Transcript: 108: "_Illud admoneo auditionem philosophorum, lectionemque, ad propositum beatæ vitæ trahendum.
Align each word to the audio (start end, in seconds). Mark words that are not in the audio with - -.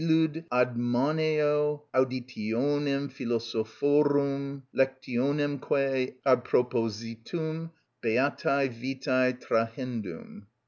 108: 0.03 0.49
"_Illud 0.49 0.49
admoneo 0.49 1.81
auditionem 1.93 3.07
philosophorum, 3.11 4.63
lectionemque, 4.75 6.15
ad 6.25 6.43
propositum 6.43 7.69
beatæ 8.03 8.67
vitæ 8.81 9.39
trahendum. 9.39 10.47